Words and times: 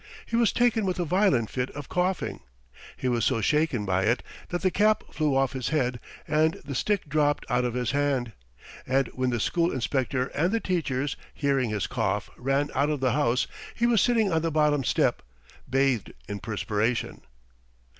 He 0.25 0.35
was 0.35 0.51
taken 0.51 0.83
with 0.83 0.99
a 0.99 1.05
violent 1.05 1.51
fit 1.51 1.69
of 1.75 1.87
coughing.... 1.87 2.39
He 2.97 3.07
was 3.07 3.23
so 3.23 3.39
shaken 3.39 3.85
by 3.85 4.05
it 4.05 4.23
that 4.49 4.63
the 4.63 4.71
cap 4.71 5.03
flew 5.13 5.35
off 5.35 5.53
his 5.53 5.69
head 5.69 5.99
and 6.27 6.55
the 6.65 6.73
stick 6.73 7.07
dropped 7.07 7.45
out 7.51 7.65
of 7.65 7.75
his 7.75 7.91
hand; 7.91 8.31
and 8.87 9.09
when 9.09 9.29
the 9.29 9.39
school 9.39 9.71
inspector 9.71 10.25
and 10.33 10.51
the 10.51 10.59
teachers, 10.59 11.17
hearing 11.35 11.69
his 11.69 11.85
cough, 11.85 12.31
ran 12.35 12.71
out 12.73 12.89
of 12.89 12.99
the 12.99 13.11
house, 13.11 13.45
he 13.75 13.85
was 13.85 14.01
sitting 14.01 14.31
on 14.31 14.41
the 14.41 14.49
bottom 14.49 14.83
step, 14.83 15.21
bathed 15.69 16.13
in 16.27 16.39
perspiration. 16.39 17.21